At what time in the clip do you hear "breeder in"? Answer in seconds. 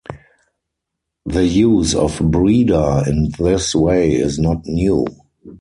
2.17-3.29